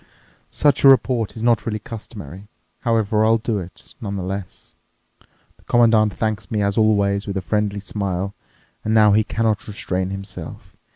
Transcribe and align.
Such 0.49 0.83
a 0.83 0.87
report 0.87 1.35
is 1.35 1.43
not 1.43 1.63
really 1.63 1.77
customary; 1.77 2.47
however, 2.79 3.23
I'll 3.23 3.37
do 3.37 3.59
it, 3.59 3.93
nonetheless. 4.01 4.73
The 5.57 5.63
Commandant 5.65 6.13
thanks 6.15 6.49
me, 6.49 6.63
as 6.63 6.75
always, 6.75 7.27
with 7.27 7.37
a 7.37 7.41
friendly 7.43 7.79
smile. 7.79 8.33
And 8.83 8.95
now 8.95 9.11
he 9.11 9.23
cannot 9.23 9.67
restrain 9.67 10.09
himself. 10.09 10.75